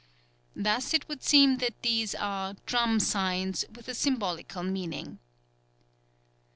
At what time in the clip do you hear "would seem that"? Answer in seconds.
1.07-1.79